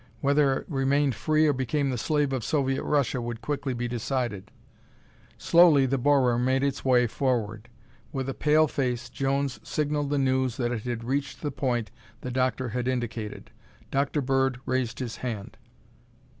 Whether 0.19 0.53
it 0.55 0.65
remained 0.67 1.13
free 1.13 1.45
or 1.45 1.53
became 1.53 1.91
the 1.91 1.95
slave 1.99 2.33
of 2.33 2.43
Soviet 2.43 2.81
Russia 2.83 3.21
would 3.21 3.39
quickly 3.43 3.75
be 3.75 3.87
decided. 3.87 4.49
Slowly 5.37 5.85
the 5.85 5.99
borer 5.99 6.39
made 6.39 6.63
its 6.63 6.83
way 6.83 7.05
forward. 7.05 7.69
With 8.11 8.27
a 8.27 8.33
pale 8.33 8.67
face, 8.67 9.09
Jones 9.11 9.59
signalled 9.61 10.09
the 10.09 10.17
news 10.17 10.57
that 10.57 10.71
it 10.71 10.81
had 10.85 11.03
reached 11.03 11.41
the 11.43 11.51
point 11.51 11.91
the 12.21 12.31
doctor 12.31 12.69
had 12.69 12.87
indicated. 12.87 13.51
Dr. 13.91 14.21
Bird 14.21 14.59
raised 14.65 14.97
his 14.97 15.17
hand. 15.17 15.55